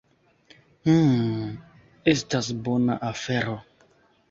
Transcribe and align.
"Mmm, 0.89 1.51
estas 2.15 2.51
bona 2.69 2.99
afero." 3.13 3.57